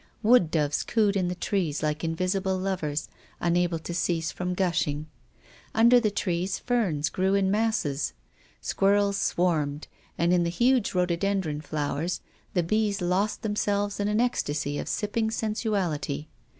Wood 0.23 0.49
doves 0.49 0.81
cooed 0.81 1.15
in 1.15 1.27
the 1.27 1.35
trees 1.35 1.83
like 1.83 2.03
in 2.03 2.15
visible 2.15 2.57
lovers 2.57 3.07
unable 3.39 3.77
to 3.77 3.93
cease 3.93 4.31
from 4.31 4.55
gushing. 4.55 5.05
Under 5.75 5.99
the 5.99 6.09
trees 6.09 6.57
ferns 6.57 7.07
grew 7.07 7.35
in 7.35 7.51
masses. 7.51 8.13
Squirrels 8.61 9.15
swarmed, 9.17 9.87
and 10.17 10.33
in 10.33 10.41
the 10.43 10.49
huge 10.49 10.95
rhododendron 10.95 11.61
flowers 11.61 12.19
the 12.55 12.63
bees 12.63 12.99
lost 12.99 13.43
themselves 13.43 13.99
in 13.99 14.07
an 14.07 14.19
ecstasy 14.19 14.79
of 14.79 14.89
sipping 14.89 15.29
sensuality. 15.29 16.25